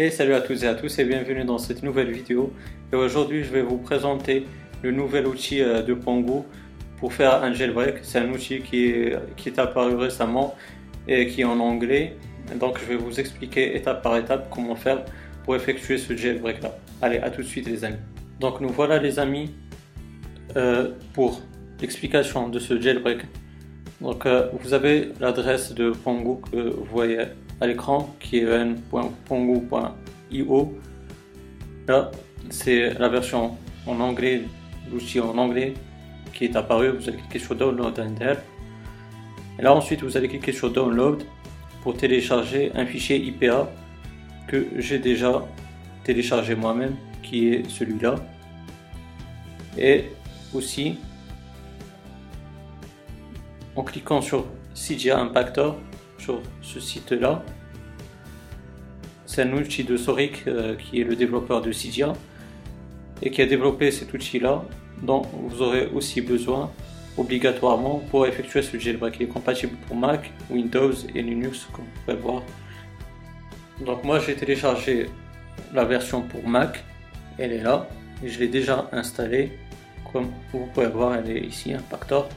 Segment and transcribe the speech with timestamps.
[0.00, 2.52] Et salut à toutes et à tous et bienvenue dans cette nouvelle vidéo.
[2.92, 4.46] Et aujourd'hui je vais vous présenter
[4.80, 6.46] le nouvel outil euh, de Pongo
[6.98, 7.96] pour faire un jailbreak.
[8.02, 10.54] C'est un outil qui est, qui est apparu récemment
[11.08, 12.14] et qui est en anglais.
[12.60, 15.04] Donc je vais vous expliquer étape par étape comment faire
[15.42, 16.78] pour effectuer ce jailbreak là.
[17.02, 17.96] Allez, à tout de suite les amis.
[18.38, 19.50] Donc nous voilà les amis
[20.56, 21.42] euh, pour
[21.80, 23.22] l'explication de ce jailbreak.
[24.00, 27.24] Donc euh, vous avez l'adresse de Pongo que vous voyez
[27.60, 28.46] à l'écran qui est
[28.92, 30.78] en.pongo.io.
[31.86, 32.10] Là
[32.50, 33.56] c'est la version
[33.86, 34.42] en anglais,
[34.90, 35.74] l'outil en anglais
[36.32, 36.90] qui est apparu.
[36.90, 38.40] Vous allez cliquer sur Download and Help.
[39.58, 41.22] Et là ensuite vous allez cliquer sur Download
[41.82, 43.70] pour télécharger un fichier IPA
[44.46, 45.46] que j'ai déjà
[46.04, 48.16] téléchargé moi-même qui est celui-là.
[49.76, 50.06] Et
[50.54, 50.98] aussi
[53.76, 55.76] en cliquant sur Cydia Impactor
[56.18, 57.44] sur ce site-là.
[59.26, 62.12] C'est un outil de Soric euh, qui est le développeur de Cydia
[63.22, 64.64] et qui a développé cet outil-là
[65.02, 66.70] dont vous aurez aussi besoin
[67.16, 69.16] obligatoirement pour effectuer ce jailbreak.
[69.18, 72.42] Il est compatible pour Mac, Windows et Linux comme vous pouvez voir.
[73.84, 75.08] Donc moi j'ai téléchargé
[75.72, 76.84] la version pour Mac,
[77.38, 77.88] elle est là
[78.24, 79.52] et je l'ai déjà installée
[80.12, 82.28] comme vous pouvez voir elle est ici Impactor.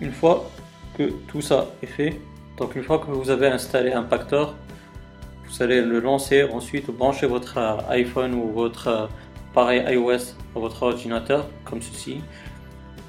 [0.00, 0.50] Une fois
[0.96, 2.20] que tout ça est fait,
[2.58, 4.56] donc une fois que vous avez installé Impactor,
[5.48, 9.06] vous allez le lancer, ensuite brancher votre euh, iPhone ou votre euh,
[9.50, 12.20] appareil iOS à votre ordinateur comme ceci.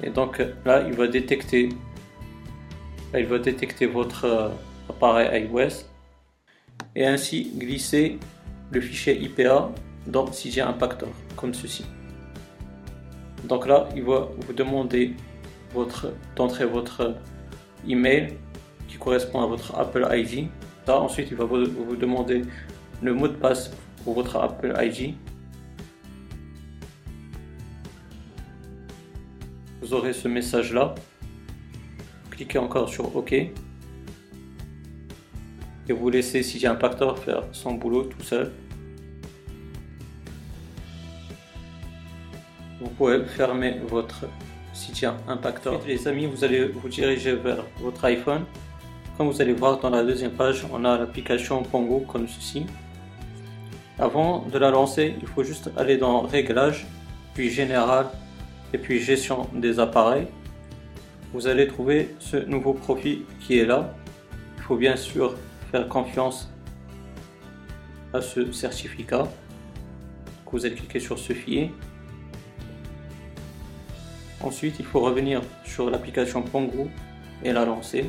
[0.02, 1.68] Et donc là, il va détecter,
[3.12, 4.48] il va détecter votre euh,
[4.88, 5.84] appareil iOS
[6.94, 8.18] et ainsi glisser
[8.70, 9.70] le fichier IPA
[10.06, 11.84] dans CJ Impactor comme ceci.
[13.44, 15.14] Donc là, il va vous demander
[15.74, 17.16] votre, d'entrer votre
[17.86, 18.36] email
[18.90, 20.48] qui correspond à votre Apple ID.
[20.88, 22.42] Ensuite, il va vous, vous demander
[23.00, 23.70] le mot de passe
[24.02, 25.14] pour votre Apple ID.
[29.80, 30.94] Vous aurez ce message là.
[32.30, 33.32] Cliquez encore sur OK.
[33.32, 33.52] Et
[35.88, 38.50] vous laissez CJ Impactor faire son boulot tout seul.
[42.80, 44.26] Vous pouvez fermer votre
[44.72, 45.80] site Impactor.
[45.86, 48.44] les amis, vous allez vous diriger vers votre iPhone.
[49.20, 52.64] Comme vous allez voir dans la deuxième page, on a l'application Pongo comme ceci.
[53.98, 56.86] Avant de la lancer, il faut juste aller dans Réglages,
[57.34, 58.06] puis Général
[58.72, 60.26] et puis Gestion des appareils.
[61.34, 63.92] Vous allez trouver ce nouveau profil qui est là.
[64.56, 65.36] Il faut bien sûr
[65.70, 66.50] faire confiance
[68.14, 69.28] à ce certificat.
[70.50, 71.70] Vous allez cliquer sur ce filet
[74.40, 76.88] Ensuite, il faut revenir sur l'application Pongo
[77.44, 78.06] et la lancer.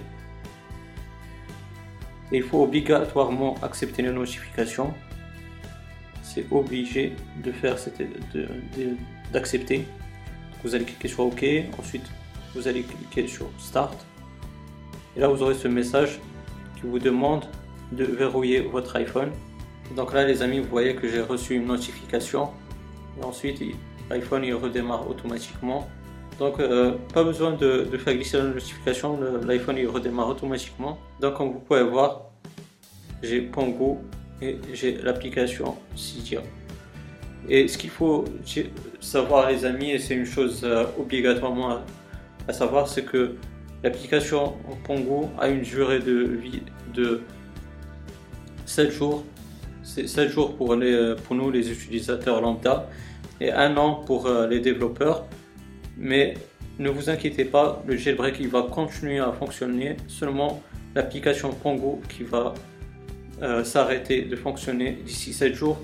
[2.31, 4.93] Il faut obligatoirement accepter les notifications.
[6.23, 7.75] C'est obligé de faire
[9.33, 9.85] d'accepter.
[10.63, 11.45] Vous allez cliquer sur OK.
[11.77, 12.05] Ensuite,
[12.55, 14.05] vous allez cliquer sur Start.
[15.17, 16.19] Et là, vous aurez ce message
[16.75, 17.45] qui vous demande
[17.91, 19.31] de verrouiller votre iPhone.
[19.95, 22.49] Donc là, les amis, vous voyez que j'ai reçu une notification.
[23.19, 23.61] Et ensuite,
[24.09, 25.89] l'iPhone il redémarre automatiquement.
[26.39, 30.97] Donc, euh, pas besoin de, faire glisser la notification, l'iPhone il redémarre automatiquement.
[31.19, 32.31] Donc, comme vous pouvez voir,
[33.21, 33.99] j'ai Pongo
[34.41, 36.41] et j'ai l'application Cydia.
[37.47, 38.25] Et ce qu'il faut
[38.99, 41.79] savoir, les amis, et c'est une chose euh, obligatoirement
[42.47, 43.35] à, savoir, c'est que
[43.83, 46.61] l'application Pongo a une durée de vie
[46.93, 47.21] de
[48.65, 49.23] 7 jours.
[49.83, 52.87] C'est 7 jours pour, les, pour nous, les utilisateurs lambda,
[53.41, 55.25] et un an pour euh, les développeurs.
[55.97, 56.35] Mais
[56.79, 60.61] ne vous inquiétez pas, le jailbreak il va continuer à fonctionner, seulement
[60.95, 62.53] l'application Pongo qui va
[63.41, 65.79] euh, s'arrêter de fonctionner d'ici 7 jours.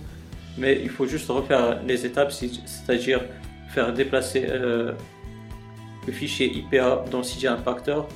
[0.57, 3.21] Mais il faut juste refaire les étapes, c'est-à-dire
[3.69, 4.93] faire déplacer euh,
[6.05, 8.07] le fichier IPA dans CJ Impactor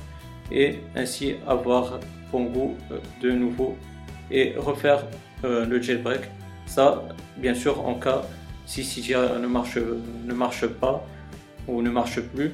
[0.50, 3.76] et ainsi avoir Pongo euh, de nouveau
[4.30, 5.04] et refaire
[5.44, 6.20] le jailbreak.
[6.66, 7.02] Ça,
[7.36, 8.22] bien sûr, en cas
[8.64, 11.04] si CJ ne marche, ne marche pas
[11.68, 12.52] ou ne marche plus.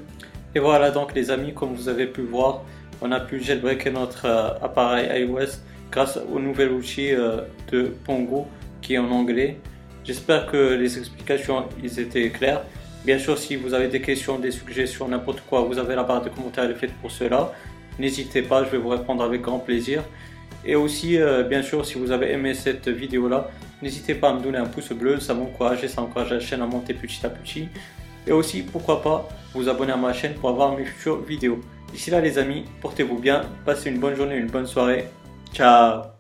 [0.55, 2.63] Et voilà donc les amis, comme vous avez pu voir,
[3.01, 5.61] on a pu jailbreaker notre euh, appareil iOS
[5.91, 8.47] grâce au nouvel outil euh, de Pongo
[8.83, 9.59] qui est en anglais.
[10.05, 12.63] J'espère que les explications ils étaient claires.
[13.05, 16.23] Bien sûr, si vous avez des questions, des suggestions, n'importe quoi, vous avez la barre
[16.23, 17.53] de commentaires est faite pour cela.
[17.99, 20.03] N'hésitez pas, je vais vous répondre avec grand plaisir.
[20.65, 23.51] Et aussi, euh, bien sûr, si vous avez aimé cette vidéo là,
[23.83, 26.63] n'hésitez pas à me donner un pouce bleu, ça m'encourage et ça encourage la chaîne
[26.63, 27.69] à monter petit à petit.
[28.29, 31.61] Et aussi, pourquoi pas, vous abonner à ma chaîne pour avoir mes futures vidéos.
[31.93, 35.07] D'ici là les amis, portez-vous bien, passez une bonne journée, une bonne soirée.
[35.55, 36.18] Ciao